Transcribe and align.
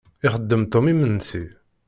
Ixeddem 0.25 0.63
Tom 0.71 0.85
imensi. 0.93 1.41